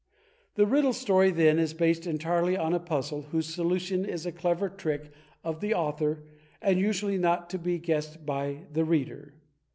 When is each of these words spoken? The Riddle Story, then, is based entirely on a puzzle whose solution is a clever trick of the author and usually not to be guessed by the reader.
The 0.55 0.65
Riddle 0.65 0.93
Story, 0.93 1.29
then, 1.29 1.59
is 1.59 1.75
based 1.75 2.07
entirely 2.07 2.57
on 2.57 2.73
a 2.73 2.79
puzzle 2.79 3.21
whose 3.29 3.53
solution 3.53 4.03
is 4.03 4.25
a 4.25 4.31
clever 4.31 4.67
trick 4.67 5.11
of 5.43 5.59
the 5.59 5.75
author 5.75 6.23
and 6.59 6.79
usually 6.79 7.19
not 7.19 7.51
to 7.51 7.59
be 7.59 7.77
guessed 7.77 8.25
by 8.25 8.65
the 8.73 8.83
reader. 8.83 9.35